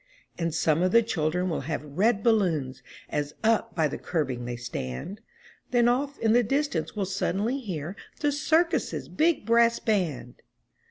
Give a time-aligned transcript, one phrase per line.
[0.39, 4.55] And some of the children will have red balloons, As up by the curbing they
[4.55, 5.21] stand,
[5.69, 10.41] Then off in the distance we'll suddenly hear The circus's big brass band